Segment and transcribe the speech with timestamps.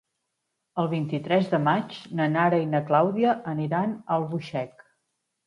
[0.83, 4.85] El vint-i-tres de maig na Nara i na Clàudia aniran a Albuixec.